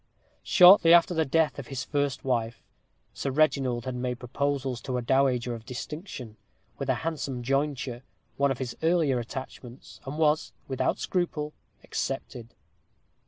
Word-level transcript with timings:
Shortly 0.41 0.95
after 0.95 1.13
the 1.13 1.25
death 1.25 1.59
of 1.59 1.67
his 1.67 1.83
first 1.83 2.25
wife, 2.25 2.63
Sir 3.13 3.29
Reginald 3.29 3.85
had 3.85 3.93
made 3.93 4.17
proposals 4.17 4.81
to 4.81 4.97
a 4.97 5.01
dowager 5.03 5.53
of 5.53 5.63
distinction, 5.63 6.37
with 6.79 6.89
a 6.89 6.95
handsome 7.05 7.43
jointure, 7.43 8.01
one 8.35 8.49
of 8.49 8.57
his 8.57 8.75
early 8.81 9.11
attachments, 9.11 9.99
and 10.03 10.17
was, 10.17 10.53
without 10.67 10.97
scruple, 10.97 11.53
accepted. 11.83 12.55